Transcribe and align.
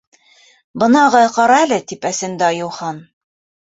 Бына, 0.85 1.03
ағай, 1.11 1.29
ҡара 1.37 1.61
әле...— 1.69 1.81
тип 1.93 2.11
әсенде 2.15 2.53
Айыухан. 2.53 3.09